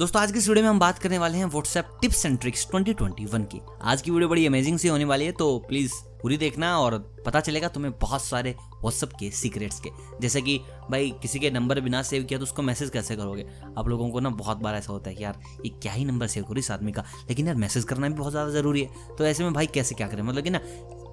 दोस्तों, 0.00 0.22
आज 0.22 0.32
की 0.32 0.38
वीडियो 0.38 0.62
में 0.62 0.68
हम 0.70 0.78
बात 0.78 0.98
करने 0.98 1.18
वाले 1.18 1.38
हैं 1.38 1.44
व्हाट्सएप 1.44 1.88
टिप्स 2.00 2.26
एंड 2.26 2.38
ट्रिक्स 2.38 2.66
2021 2.66 3.44
की। 3.44 3.60
आज 3.82 4.02
की 4.02 4.10
वीडियो 4.10 4.28
बड़ी 4.28 4.46
अमेजिंग 4.46 4.78
सी 4.78 4.88
होने 4.88 5.04
वाली 5.04 5.24
है 5.24 5.32
तो 5.32 5.58
प्लीज़ 5.58 5.92
पूरी 6.22 6.36
देखना 6.36 6.78
और 6.78 6.98
पता 7.26 7.40
चलेगा 7.40 7.68
तुम्हें 7.68 7.92
बहुत 7.98 8.24
सारे 8.24 8.50
व्हाट्सएप 8.50 9.10
के 9.20 9.30
सीक्रेट्स 9.30 9.80
के। 9.80 9.90
जैसे 10.20 10.42
कि 10.42 10.60
भाई, 10.90 11.10
किसी 11.22 11.38
के 11.38 11.50
नंबर 11.50 11.80
बिना 11.80 12.02
सेव 12.02 12.24
किया 12.24 12.38
तो 12.38 12.42
उसको 12.42 12.62
मैसेज 12.62 12.90
कैसे 12.90 13.16
करोगे? 13.16 13.46
आप 13.78 13.88
लोगों 13.88 14.10
को 14.10 14.20
ना 14.20 14.30
बहुत 14.30 14.58
बार 14.58 14.74
ऐसा 14.74 14.92
होता 14.92 15.10
है 15.10 15.16
कि 15.16 15.24
यार, 15.24 15.40
ये 15.66 15.68
क्या 15.68 15.92
ही 15.92 16.04
नंबर 16.04 16.26
सेव 16.26 16.44
करो 16.44 16.58
इस 16.58 16.70
आदमी 16.70 16.92
का? 16.92 17.04
लेकिन 17.28 17.46
यार 17.46 17.56
मैसेज 17.56 17.84
करना 17.84 18.08
भी 18.08 18.14
बहुत 18.14 18.32
ज़्यादा 18.32 18.50
ज़रूरी 18.50 18.82
है। 18.82 19.16
तो 19.18 19.24
ऐसे 19.24 19.44
में 19.44 19.52
भाई, 19.52 19.66
कैसे 19.66 19.94
क्या 19.94 20.08
करें? 20.08 20.22
मतलब 20.22 20.42
कि 20.42 20.50
ना 20.50 20.60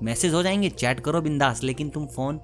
मैसेज 0.04 0.34
हो 0.34 0.44
जाएँगे 0.44 0.70
चैट 0.70 1.00
करो 1.00 1.22
बिंदास, 1.22 1.64
लेकिन 1.64 1.90
तुम 1.90 2.06
फ़ोन 2.06 2.40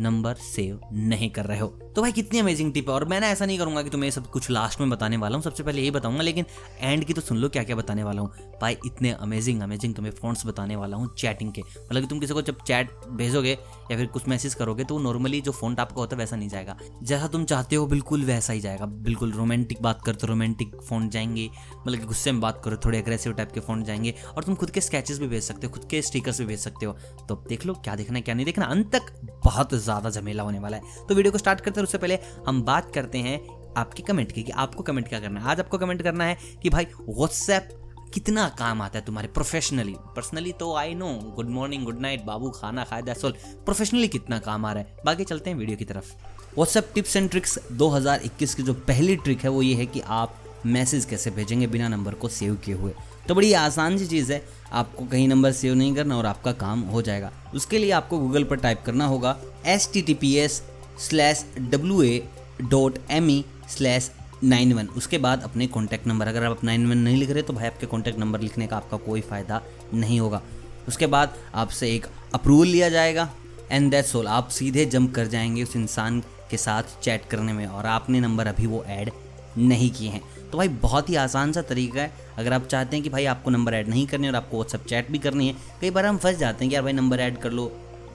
नंबर 0.00 0.34
सेव 0.34 0.80
नहीं 0.92 1.30
कर 1.30 1.44
रहे 1.44 1.58
हो। 1.58 1.66
तो 1.96 2.02
भाई 2.02 2.12
कितनी 2.12 2.38
अमेजिंग 2.38 2.72
टिप 2.72 2.88
है। 2.88 2.94
और 2.94 3.04
मैंने 3.04 3.26
ऐसा 3.26 3.46
नहीं 3.46 3.58
करूँगा 3.58 3.82
कि 3.82 3.90
तुम्हें 3.90 4.10
सब 4.10 4.30
कुछ 4.30 4.50
लास्ट 4.50 4.80
में 4.80 4.90
बताने 4.90 5.16
वाला 5.16 5.36
हूँ, 5.36 5.42
सबसे 5.44 5.62
पहले 5.62 5.80
यही 5.80 5.90
बताऊँगा, 5.90 6.22
लेकिन 6.22 6.44
एंड 6.80 7.04
की 7.04 7.12
तो 7.12 7.20
सुन 7.20 7.38
लो 7.38 7.48
क्या 7.48 7.62
क्या 7.62 7.76
बताने 7.76 8.04
वाला 8.04 8.22
हूँ। 8.22 8.30
भाई 8.60 8.76
इतने 8.86 9.10
अमेजिंग 9.10 9.62
अमेजिंग 9.62 9.94
तुम्हें 9.94 10.12
फोन्स 10.12 10.46
बताने 10.46 10.76
वाला 10.76 10.96
हूँ 10.96 11.14
चैटिंग 11.18 11.52
के। 11.52 11.60
मतलब 11.60 12.02
कि 12.02 12.08
तुम 12.08 12.18
किसी 12.18 12.34
को 12.34 12.42
जब 12.42 12.62
चैट 12.66 12.90
भेजोगे 13.08 13.52
या 13.90 13.96
फिर 13.96 14.06
कुछ 14.06 14.28
मैसेज 14.28 14.54
करोगे 14.54 14.84
तो 14.84 14.98
नॉर्मली 14.98 15.40
जो 15.40 15.52
फ़ोन 15.52 15.76
आपका 15.78 16.00
होता 16.00 16.16
है 16.16 16.18
वैसा 16.18 16.36
नहीं 16.36 16.48
जाएगा। 16.48 16.76
जैसा 17.02 17.26
तुम 17.26 17.44
चाहते 17.44 17.76
हो 17.76 17.86
बिल्कुल 17.86 18.24
वैसा 18.24 18.52
ही 18.52 18.60
जाएगा। 18.60 18.86
बिल्कुल 18.86 19.32
रोमांटिक 19.32 19.82
बात 19.82 20.02
करते 20.02 20.26
रोमांटिक 20.26 20.76
फ़ोन 20.88 21.08
जाएँगे। 21.08 21.50
मतलब 21.86 21.98
कि 22.00 22.06
गुस्से 22.06 22.32
में 22.32 22.40
बात 22.40 22.60
करो, 22.64 22.76
थोड़े 22.76 22.98
अग्रेसिव 22.98 23.32
टाइप 23.32 23.52
के 23.52 23.60
फ़ोन 23.60 23.84
जाएँगे। 23.84 24.14
और 24.36 24.44
तुम 24.44 24.54
खुद 24.54 24.70
के 24.70 24.80
स्केचेस 24.80 25.18
भी 25.18 25.28
भेज 25.28 25.42
सकते 25.42 25.66
हो, 25.66 25.72
खुद 25.72 25.84
के 25.84 26.02
स्टिकर्स 26.02 26.40
भी 26.40 26.46
भेज 26.46 26.58
सकते 26.58 26.86
हो। 26.86 26.92
तो 27.28 27.44
देख 27.48 27.66
लो 27.66 27.74
क्या 27.74 27.96
देखना 27.96 28.20
क्या 28.20 28.34
नहीं 28.34 28.46
देखना। 28.46 28.64
अंत 28.64 28.96
तक 28.96 29.12
बहुत 29.44 29.74
ज़्यादा 29.88 30.10
झमेला 30.10 30.42
होने 30.42 30.58
वाला 30.58 30.76
है। 30.76 31.06
तो 31.08 31.14
वीडियो 31.14 31.32
को 31.32 31.38
स्टार्ट 31.38 31.60
करते 31.60 31.80
हैं 31.80 31.84
उससे 31.84 31.98
पहले 31.98 32.18
हम 32.46 32.62
बात 32.64 32.92
करते 32.94 33.18
हैं 33.18 33.40
आपके 33.76 34.02
कमेंट 34.02 34.32
की 34.32 34.42
कि 34.42 34.52
आपको 34.58 34.82
कमेंट 34.82 35.08
क्या 35.08 35.20
करना 35.20 35.40
है। 35.40 35.46
आज 35.46 35.60
आपको 35.60 35.78
कमेंट 35.78 36.02
करना 36.02 36.24
है 36.24 36.38
कि 36.62 36.70
भाई 36.70 36.86
व्हाट्सएप 37.00 37.68
कितना 38.14 38.48
काम 38.58 38.82
आता 38.82 38.98
है 38.98 39.04
तुम्हारे 39.04 39.28
प्रोफेशनली 39.28 39.94
पर्सनली 40.16 40.52
तो 40.60 40.74
I 40.76 40.94
know 40.94 41.08
good 41.36 41.50
morning 41.50 41.84
good 41.84 42.00
night 42.00 42.24
बाबू, 42.24 42.50
खाना 42.50 42.84
खाए 42.84 43.02
दैट्स 43.02 43.24
ऑल 43.24 43.34
प्रोफेशनली 43.64 44.08
कितना 44.08 44.38
काम 44.38 44.64
आ 44.66 44.72
रहा 44.72 44.82
है। 44.82 45.02
बाकी 45.06 45.24
चलते 45.24 45.50
हैं 45.50 45.56
वीडियो 45.56 45.76
की 45.78 45.84
तरफ़। 45.84 46.12
व्हाट्सएप 46.54 46.90
टिप्स 46.94 47.16
एंड 47.16 47.30
ट्रिक्स 47.30 47.58
2021 47.74 48.54
की 48.54 48.62
जो 48.62 48.74
पहली 48.88 49.16
ट्रिक 49.18 49.40
है, 49.40 49.50
वो 49.50 49.62
ये 49.62 49.74
है 49.74 49.86
कि 49.86 50.00
आप 50.00 50.34
मैसेज 50.66 51.04
कैसे 51.04 51.30
भेजेंगे 51.30 51.66
बिना 51.66 51.88
नंबर 51.88 52.14
को 52.14 52.28
सेव 52.30 52.54
किए 52.64 52.74
हुए। 52.74 52.92
तो 53.28 53.34
बड़ी 53.34 53.52
आसान 53.52 53.96
सी 53.98 54.06
चीज़ 54.06 54.32
है। 54.32 54.42
आपको 54.72 55.04
कहीं 55.04 55.26
नंबर 55.28 55.52
सेव 55.52 55.74
नहीं 55.74 55.94
करना 55.94 56.16
और 56.16 56.26
आपका 56.26 56.52
काम 56.52 56.80
हो 56.82 57.02
जाएगा। 57.02 57.30
उसके 57.54 57.78
लिए 57.78 57.90
आपको 57.90 58.18
गूगल 58.18 58.44
पर 58.44 58.56
टाइप 58.56 58.82
करना 58.86 59.06
होगा 59.06 59.36
S 59.66 59.90
T 59.92 60.02
T 60.02 60.14
P 60.14 60.34
S 60.36 60.62
slash 61.00 61.44
W 61.58 62.02
A 62.02 62.22
dot 62.62 62.98
M 63.10 63.30
E 63.30 63.44
slash 63.68 64.10
nine 64.44 64.72
one. 64.72 64.88
उसके 64.96 65.18
बाद 65.18 65.42
अपने 65.42 65.66
कॉन्टैक्ट 65.66 66.06
नंबर 66.06 66.28
अगर 66.28 66.44
आप 66.44 66.64
नाइन 66.64 66.86
वन 66.90 66.98
नहीं 66.98 67.16
लिख 67.16 67.30
रहे 67.30 67.42
तो 67.42 67.52
भाई 67.52 67.66
आपके 67.66 67.86
कॉन्टैक्ट 67.86 68.18
नंबर 68.18 68.40
लिखने 68.40 68.66
का 68.66 68.76
आपका 68.76 68.96
कोई 68.96 69.20
फ़ायदा 69.20 69.60
नहीं 69.94 70.20
होगा। 70.20 70.42
उसके 70.88 71.06
बाद 71.06 71.36
आपसे 71.54 71.94
एक 71.94 72.06
अप्रूवल 72.34 72.66
लिया 72.66 72.88
जाएगा 72.88 73.30
एंड 73.70 73.90
दैट्स 73.90 74.16
ऑल 74.16 74.28
आप 74.28 74.48
सीधे 74.48 74.84
जंप 74.86 75.14
कर 75.14 75.26
जाएँगे 75.26 75.62
उस 75.62 75.76
इंसान 75.76 76.20
के 76.50 76.56
साथ 76.56 77.00
चैट 77.02 77.26
करने 77.30 77.52
में 77.52 77.66
और 77.66 77.86
आपने 77.86 78.20
नंबर 78.20 78.46
अभी 78.46 78.66
वो 78.66 78.84
ऐड 78.84 79.10
नहीं 79.58 79.90
किए 79.90 80.08
हैं। 80.08 80.22
तो 80.50 80.58
भाई, 80.58 80.68
बहुत 80.68 81.08
ही 81.10 81.14
आसान 81.16 81.52
सा 81.52 81.62
तरीका 81.62 82.00
है। 82.00 82.12
अगर 82.38 82.52
आप 82.52 82.66
चाहते 82.66 82.96
हैं 82.96 83.02
कि 83.02 83.10
भाई 83.10 83.24
आपको 83.26 83.50
नंबर 83.50 83.74
ऐड 83.74 83.88
नहीं 83.88 84.06
करने 84.06 84.28
और 84.28 84.36
आपको 84.36 84.56
व्हाट्सअप 84.56 84.86
चैट 84.86 85.10
भी 85.10 85.18
करनी 85.18 85.48
है, 85.48 85.54
कई 85.80 85.90
बार 85.90 86.06
हम 86.06 86.18
फंस 86.18 86.36
जाते 86.38 86.64
हैं 86.64 86.70
कि 86.70 86.74
यार 86.74 86.82
भाई 86.84 86.92
नंबर 86.92 87.20
ऐड 87.20 87.38
कर 87.38 87.52
लो 87.52 87.72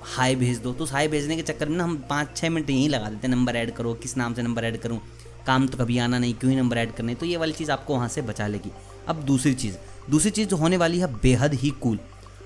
हाई 0.08 0.35
भेज 0.35 0.58
दो। 0.59 0.72
तो 0.73 0.83
उस 0.83 0.91
हाई 0.91 1.08
भेजने 1.08 1.35
के 1.35 1.41
चक्कर 1.44 1.69
में 1.69 1.77
ना 1.77 1.83
हम 1.83 1.95
पाँच 2.09 2.35
छः 2.38 2.50
मिनट 2.50 2.69
यहीं 2.69 2.88
लगा 2.89 3.09
देते 3.09 3.27
हैं, 3.27 3.35
नंबर 3.35 3.55
ऐड 3.55 3.72
करो, 3.72 3.94
किस 3.94 4.17
नाम 4.17 4.33
से 4.33 4.41
नंबर 4.41 4.66
ऐड 4.66 4.77
करूँ, 4.77 5.00
काम 5.47 5.67
तो 5.67 5.77
कभी 5.77 5.97
आना 5.97 6.19
नहीं, 6.19 6.33
क्यों 6.33 6.52
ही 6.52 6.58
नंबर 6.58 6.77
ऐड 6.77 6.91
करने 6.91 7.16
तो 7.16 7.25
ये 7.25 7.38
वाली 7.38 7.53
चीज़ 7.53 7.72
आपको 7.72 7.94
वहाँ 7.94 8.07
से 8.07 8.22
बचा 8.22 8.47
लेगी। 8.47 8.72
अब 9.07 9.23
दूसरी 9.25 9.53
चीज़ 9.53 9.75
दूसरी 10.09 10.31
चीज़ 10.31 10.47
जो 10.50 10.57
होने 10.57 10.78
वाली 10.78 11.00
है, 11.00 11.07
बेहद 11.13 11.53
ही 11.53 11.69
कूल 11.81 12.00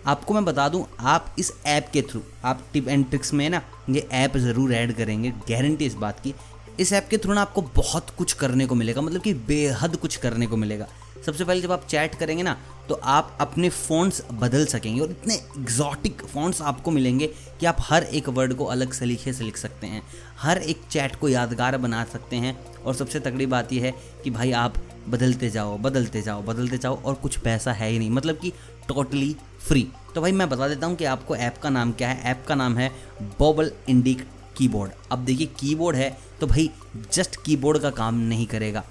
आपको 0.08 0.34
मैं 0.34 0.44
बता 0.46 0.68
दूँ, 0.70 0.86
आप 1.00 1.36
इस 1.40 1.52
ऐप 1.66 1.90
के 1.94 2.02
थ्रू 2.02 2.22
आप 2.46 2.62
टिप 2.74 2.88
एंड 2.88 3.08
ट्रिक्स 3.10 3.34
में 3.34 3.50
ना, 3.50 3.62
ये 3.90 4.08
ऐप 4.14 4.38
ज़रूर 4.38 4.74
ऐड 4.74 4.96
करेंगे 4.96 5.30
गारंटी 5.50 5.86
इस 5.86 5.94
बात 5.96 6.20
की 6.20 6.34
इस 6.80 6.94
ऐप 6.94 7.08
के 7.08 7.18
थ्रू 7.18 7.34
ना 7.34 7.42
आपको 7.42 7.62
बहुत 7.62 8.10
कुछ 8.10 8.34
करने 8.34 8.66
को 8.66 8.76
मिलेगा 8.76 9.02
मतलब 9.02 9.22
कि 9.22 9.34
बेहद 9.34 9.96
कुछ 9.96 10.16
करने 10.16 10.48
को 10.48 10.58
मिलेगा। 10.58 10.88
सबसे 11.26 11.46
पहले 11.46 11.62
जब 11.62 11.72
आप 11.72 11.88
चैट 11.88 12.16
करेंगे 12.16 12.44
ना 12.44 12.58
तो 12.90 12.96
आप 12.96 13.38
अपने 13.42 13.70
फ़ॉन्ट्स 13.70 14.24
बदल 14.34 14.66
सकेंगे 14.66 15.02
और 15.02 15.12
इतने 15.12 15.36
एग्जॉटिक 15.36 16.22
फ़ॉन्ट्स 16.22 16.62
आपको 16.62 16.92
मिलेंगे 16.92 17.28
कि 17.60 17.66
आप 17.66 17.78
हर 17.80 18.04
एक 18.04 18.30
वर्ड 18.30 18.54
को 18.54 18.66
अलग 18.66 18.94
सलीके 18.94 19.34
से 19.34 19.44
लिख 19.44 19.58
सकते 19.58 19.88
हैं, 19.88 20.04
हर 20.38 20.58
एक 20.58 20.82
चैट 20.90 21.16
को 21.16 21.30
यादगार 21.30 21.78
बना 21.78 22.04
सकते 22.04 22.36
हैं 22.36 22.74
और 22.76 22.96
सबसे 22.96 23.20
तगड़ी 23.20 23.46
बात 23.46 23.74
यह 23.74 23.84
है 23.84 23.94
कि 24.24 24.30
भाई 24.30 24.52
आप 24.52 24.74
बदलते 25.10 25.50
जाओ 25.50 25.78
बदलते 25.78 26.22
जाओ 26.22 26.42
बदलते 26.42 26.78
जाओ 26.78 27.04
और 27.04 27.14
कुछ 27.14 27.38
पैसा 27.40 27.72
है 27.74 27.90
ही 27.90 28.00
नहीं 28.00 28.10
मतलब 28.10 28.36
कि 28.36 28.50
टोटली 28.88 29.36
फ्री 29.60 29.88
तो 30.16 30.22
भाई 30.22 30.32
मैं 30.32 30.50
बता 30.50 30.68
देता 30.68 30.88
हूँ 30.88 30.96
कि 30.96 31.06
आपको 31.06 31.36
ऐप 31.36 31.58
का 31.58 31.70
नाम 31.70 31.92
क्या 31.92 32.10
है? 32.10 32.22
ऐप 32.24 32.46
का 32.48 32.56
नाम 32.56 32.78
है 32.78 32.92
बॉबल 33.40 33.72
इंडिक 33.90 34.28
कीबोर्ड। 34.58 34.92
अब 35.12 35.20
देखिए, 35.20 35.48
कीबोर्ड 35.60 35.98
है 35.98 36.18
तो 36.42 36.48
भाई 36.48 36.70
जस्ट 37.14 37.36
कीबोर्ड 37.46 37.80
का 37.80 37.90
काम 37.92 38.20
नहीं 38.20 38.46
करेगा। 38.48 38.84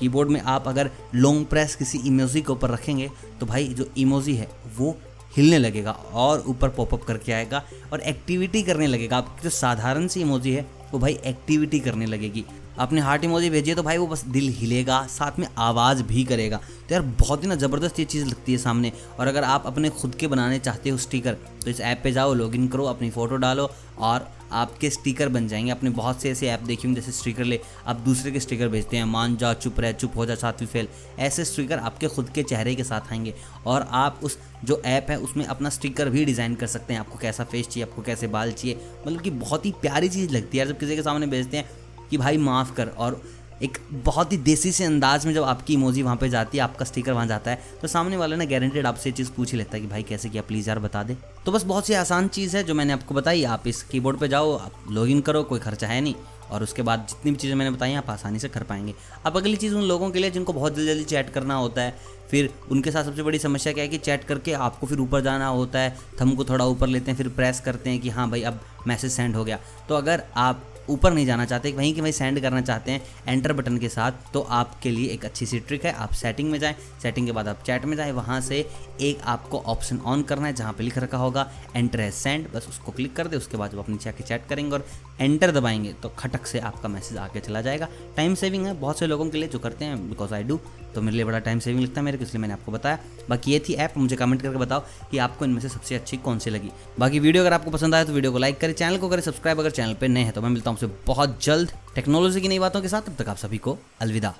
कीबोर्ड 0.00 0.30
में 0.30 0.40
आप 0.42 0.68
अगर 0.68 0.90
लॉन्ग 1.14 1.46
प्रेस 1.46 1.74
किसी 1.76 1.98
इमोजी 1.98 2.40
के 2.40 2.52
ऊपर 2.52 2.70
रखेंगे 2.70 3.10
तो 3.40 3.46
भाई 3.46 3.66
जो 3.68 3.88
इमोजी 3.98 4.34
है, 4.34 4.48
वो 4.76 4.96
हिलने 5.36 5.58
लगेगा 5.58 5.92
और 5.92 6.42
ऊपर 6.46 6.68
पॉपअप 6.68 7.02
करके 7.02 7.32
आएगा 7.32 7.62
और 7.92 8.00
एक्टिविटी 8.00 8.62
करने 8.62 8.86
लगेगा। 8.86 9.16
आपकी 9.16 9.42
जो 9.42 9.50
साधारण 9.50 10.06
सी 10.06 10.20
इमोजी 10.20 10.52
है, 10.52 10.66
वो 10.92 10.98
भाई 10.98 11.18
एक्टिविटी 11.26 11.80
करने 11.80 12.06
लगेगी। 12.06 12.44
आपने 12.78 13.00
हार्ट 13.00 13.24
इमोजी 13.24 13.48
भेजिए 13.50 13.74
तो 13.74 13.82
भाई 13.82 13.98
वो 13.98 14.06
बस 14.06 14.24
दिल 14.26 14.48
हिलेगा, 14.50 15.06
साथ 15.06 15.38
में 15.38 15.46
आवाज़ 15.58 16.02
भी 16.02 16.24
करेगा। 16.24 16.56
तो 16.56 16.94
यार, 16.94 17.02
बहुत 17.02 17.42
ही 17.42 17.48
ना 17.48 17.54
ज़बरदस्त 17.54 17.98
ये 17.98 18.04
चीज़ 18.04 18.24
लगती 18.26 18.52
है 18.52 18.58
सामने। 18.58 18.92
और 19.20 19.26
अगर 19.26 19.44
आप 19.44 19.66
अपने 19.66 19.88
खुद 19.90 20.14
के 20.14 20.26
बनाने 20.26 20.58
चाहते 20.58 20.90
हो 20.90 20.96
स्टिकर 20.98 21.34
तो 21.64 21.70
इस 21.70 21.80
ऐप 21.82 22.00
पे 22.04 22.12
जाओ 22.12 22.34
लॉगिन 22.34 22.68
करो, 22.68 22.84
अपनी 22.84 23.10
फ़ोटो 23.10 23.36
डालो 23.36 23.70
और 23.98 24.28
आपके 24.52 24.90
स्टिकर 24.90 25.28
बन 25.28 25.48
जाएँगे। 25.48 25.70
आपने 25.70 25.90
बहुत 25.90 26.22
से 26.22 26.30
ऐसे 26.30 26.48
ऐप 26.48 26.60
देखे 26.60 26.88
होंगे 26.88 27.00
जैसे 27.00 27.12
स्टिकर 27.12 27.44
ले, 27.44 27.60
आप 27.86 27.96
दूसरे 27.96 28.32
के 28.32 28.40
स्टिकर 28.40 28.68
भेजते 28.68 28.96
हैं, 28.96 29.04
मान 29.04 29.36
जा, 29.36 29.52
चुप 29.54 29.80
रह, 29.80 29.92
चुप 29.92 30.16
हो 30.16 30.26
जा, 30.26 30.34
साथ 30.34 30.64
फेल। 30.64 30.88
ऐसे 31.18 31.44
स्टिकर 31.44 31.78
आपके 31.78 32.08
खुद 32.08 32.28
के 32.28 32.42
चेहरे 32.42 32.74
के 32.74 32.84
साथ 32.84 33.12
आएँगे 33.12 33.34
और 33.66 33.86
आप 33.90 34.20
उस 34.22 34.38
जो 34.64 34.80
ऐप 34.84 35.06
है 35.10 35.18
उसमें 35.18 35.44
अपना 35.44 35.68
स्टिकर 35.68 36.08
भी 36.08 36.24
डिज़ाइन 36.24 36.54
कर 36.54 36.66
सकते 36.66 36.92
हैं। 36.92 37.00
आपको 37.00 37.18
कैसा 37.18 37.44
फेस 37.44 37.68
चाहिए, 37.68 37.88
आपको 37.88 38.02
कैसे 38.02 38.26
बाल 38.26 38.52
चाहिए 38.52 38.80
मतलब 39.06 39.20
कि 39.20 39.30
बहुत 39.30 39.66
ही 39.66 39.72
प्यारी 39.82 40.08
चीज़ 40.08 40.32
लगती 40.32 40.58
है 40.58 40.66
जब 40.66 40.78
किसी 40.78 40.96
के 40.96 41.02
सामने 41.02 41.26
भेजते 41.26 41.56
हैं 41.56 41.70
कि 42.10 42.18
भाई 42.18 42.36
माफ़ 42.38 42.74
कर 42.74 42.88
और 42.88 43.20
एक 43.64 43.78
बहुत 44.04 44.32
ही 44.32 44.36
देसी 44.38 44.72
से 44.72 44.84
अंदाज 44.84 45.26
में 45.26 45.32
जब 45.34 45.42
आपकी 45.44 45.74
इमोजी 45.74 46.02
वहाँ 46.02 46.16
पे 46.16 46.28
जाती 46.28 46.58
है, 46.58 46.64
आपका 46.64 46.84
स्टिकर 46.84 47.12
वहाँ 47.12 47.26
जाता 47.26 47.50
है 47.50 47.62
तो 47.82 47.88
सामने 47.88 48.16
वाले 48.16 48.36
ना 48.36 48.44
गारंटेड 48.44 48.86
आपसे 48.86 49.10
ये 49.10 49.16
चीज़ 49.16 49.30
पूछ 49.32 49.52
ही 49.52 49.58
लेता 49.58 49.76
है 49.76 49.80
कि 49.80 49.86
भाई 49.86 50.02
कैसे 50.02 50.28
किया 50.28 50.42
प्लीज़ 50.42 50.68
यार 50.68 50.78
बता 50.78 51.02
दे। 51.02 51.16
तो 51.46 51.52
बस 51.52 51.64
बहुत 51.64 51.86
सी 51.86 51.94
आसान 51.94 52.28
चीज़ 52.28 52.56
है 52.56 52.62
जो 52.64 52.74
मैंने 52.74 52.92
आपको 52.92 53.14
बताई, 53.14 53.44
आप 53.44 53.66
इस 53.66 53.82
कीबोर्ड 53.82 54.18
पे 54.18 54.28
जाओ, 54.28 54.56
आप 54.56 54.72
लॉगिन 54.90 55.20
करो, 55.20 55.42
कोई 55.42 55.60
खर्चा 55.60 55.86
है 55.86 56.00
नहीं, 56.00 56.14
और 56.50 56.62
उसके 56.62 56.82
बाद 56.82 57.06
जितनी 57.08 57.30
भी 57.30 57.36
चीज़ें 57.36 57.54
मैंने 57.56 57.70
बताई 57.70 57.94
आप 57.94 58.10
आसानी 58.10 58.38
से 58.38 58.48
कर 58.48 58.62
पाएँगे। 58.62 58.94
अब 59.26 59.36
अगली 59.36 59.56
चीज़ 59.56 59.74
उन 59.74 59.82
लोगों 59.82 60.10
के 60.10 60.18
लिए 60.18 60.30
जिनको 60.30 60.52
बहुत 60.52 60.74
जल्दी 60.74 60.86
जल्दी 60.86 61.04
चैट 61.04 61.30
करना 61.30 61.54
होता 61.54 61.82
है, 61.82 61.94
फिर 62.30 62.52
उनके 62.70 62.90
साथ 62.90 63.04
सबसे 63.04 63.22
बड़ी 63.22 63.38
समस्या 63.38 63.72
क्या 63.72 63.84
है 63.84 63.88
कि 63.88 63.98
चैट 63.98 64.24
करके 64.24 64.52
आपको 64.52 64.86
फिर 64.86 65.00
ऊपर 65.00 65.20
जाना 65.20 65.46
होता 65.48 65.78
है 65.78 65.96
थम 66.20 66.34
को 66.34 66.44
थोड़ा 66.44 66.64
ऊपर 66.66 66.86
लेते 66.86 67.10
हैं, 67.10 67.18
फिर 67.18 67.28
प्रेस 67.30 67.60
करते 67.60 67.90
हैं 67.90 68.00
कि 68.00 68.10
हाँ 68.10 68.28
भाई, 68.30 68.42
अब 68.42 68.60
मैसेज 68.86 69.12
सेंड 69.12 69.36
हो 69.36 69.44
गया। 69.44 69.58
तो 69.88 69.94
अगर 69.94 70.22
आप 70.36 70.64
ऊपर 70.88 71.12
नहीं 71.12 71.26
जाना 71.26 71.44
चाहते, 71.44 71.72
वहीं 71.72 71.92
कि 71.94 72.00
वहीं 72.00 72.12
सेंड 72.12 72.40
करना 72.40 72.60
चाहते 72.60 72.92
हैं 72.92 73.02
एंटर 73.28 73.52
बटन 73.52 73.78
के 73.78 73.88
साथ 73.88 74.32
तो 74.32 74.40
आपके 74.52 74.90
लिए 74.90 75.08
एक 75.08 75.24
अच्छी 75.24 75.46
सी 75.46 75.58
ट्रिक 75.60 75.84
है। 75.84 75.92
आप 75.94 76.12
सेटिंग 76.14 76.50
में 76.50 76.58
जाएँ 76.58 76.74
सेटिंग 77.02 77.26
के 77.26 77.32
बाद 77.32 77.48
आप 77.48 77.62
चैट 77.66 77.84
में 77.84 77.96
जाएँ, 77.96 78.12
वहाँ 78.12 78.40
से 78.40 78.66
एक 79.02 79.20
आपको 79.24 79.58
ऑप्शन 79.66 79.98
ऑन 79.98 80.22
करना 80.22 80.46
है, 80.46 80.52
जहाँ 80.54 80.72
पे 80.72 80.84
लिख 80.84 80.98
रखा 80.98 81.18
होगा 81.18 81.50
एंटर 81.76 82.00
है 82.00 82.10
सेंड 82.12 82.48
बस 82.52 82.66
उसको 82.68 82.92
क्लिक 82.92 83.16
कर 83.16 83.28
दे, 83.28 83.36
उसके 83.36 83.56
बाद 83.56 83.70
जब 83.70 83.78
अपनी 83.78 83.94
नीचे 83.94 84.22
चैट 84.22 84.46
करेंगे 84.48 84.72
और 84.72 84.86
एंटर 85.20 85.50
दबाएँगे 85.52 85.92
तो 86.02 86.08
खटक 86.18 86.46
से 86.46 86.58
आपका 86.60 86.88
मैसेज 86.88 87.18
आके 87.18 87.40
चला 87.40 87.60
जाएगा। 87.60 87.88
टाइम 88.16 88.34
सेविंग 88.34 88.66
है, 88.66 88.74
बहुत 88.74 88.98
से 88.98 89.06
लोगों 89.06 89.28
के 89.30 89.38
लिए 89.38 89.48
जो 89.48 89.58
करते 89.58 89.84
हैं 89.84 90.08
बिकॉज़ 90.08 90.34
आई 90.34 90.42
डू 90.42 90.60
तो 90.94 91.02
मेरे 91.02 91.16
लिए 91.16 91.24
बड़ा 91.24 91.38
टाइम 91.38 91.58
सेविंग 91.58 91.82
लगता 91.82 92.00
है 92.00 92.04
मेरे 92.04 92.18
को, 92.18 92.24
इसलिए 92.24 92.40
मैंने 92.40 92.54
आपको 92.54 92.72
बताया। 92.72 92.98
बाकी 93.30 93.52
ये 93.52 93.58
थी 93.68 93.74
ऐप 93.74 93.94
मुझे 93.96 94.16
कमेंट 94.16 94.42
करके 94.42 94.58
बताओ 94.58 94.82
कि 95.10 95.18
आपको 95.18 95.44
इनमें 95.44 95.60
से 95.60 95.68
सबसे 95.68 95.94
अच्छी 95.94 96.16
कौन 96.18 96.38
सी 96.38 96.50
लगी। 96.50 96.70
बाकी 96.98 97.18
वीडियो 97.18 97.42
अगर 97.42 97.52
आपको 97.52 97.70
पसंद 97.70 97.94
आए 97.94 98.04
तो 98.04 98.12
वीडियो 98.12 98.32
को 98.32 98.38
लाइक 98.38 98.60
करें 98.60 98.72
चैनल 98.72 98.98
को 98.98 99.08
करें 99.08 99.22
सब्सक्राइब 99.22 99.60
अगर 99.60 99.70
चैनल 99.70 99.94
पर 99.94 100.08
नए 100.08 100.22
हैं 100.22 100.32
तो 100.32 100.42
मैं 100.42 100.50
मिलता 100.50 100.70
हूँ 100.70 100.73
बहुत 101.06 101.44
जल्द 101.44 101.72
टेक्नोलॉजी 101.94 102.40
की 102.40 102.48
नई 102.48 102.58
बातों 102.58 102.82
के 102.82 102.88
साथ। 102.88 103.02
तब 103.02 103.22
तक 103.22 103.28
आप 103.28 103.36
सभी 103.36 103.58
को 103.58 103.78
अलविदा। 104.00 104.34